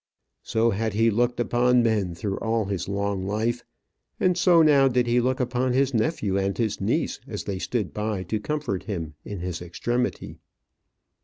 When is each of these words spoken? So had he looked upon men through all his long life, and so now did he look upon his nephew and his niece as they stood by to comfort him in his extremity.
So 0.41 0.71
had 0.71 0.93
he 0.95 1.11
looked 1.11 1.39
upon 1.39 1.83
men 1.83 2.15
through 2.15 2.39
all 2.39 2.65
his 2.65 2.89
long 2.89 3.23
life, 3.27 3.63
and 4.19 4.35
so 4.35 4.63
now 4.63 4.87
did 4.87 5.05
he 5.05 5.21
look 5.21 5.39
upon 5.39 5.73
his 5.73 5.93
nephew 5.93 6.39
and 6.39 6.57
his 6.57 6.81
niece 6.81 7.19
as 7.27 7.43
they 7.43 7.59
stood 7.59 7.93
by 7.93 8.23
to 8.23 8.39
comfort 8.39 8.81
him 8.85 9.13
in 9.23 9.41
his 9.41 9.61
extremity. 9.61 10.37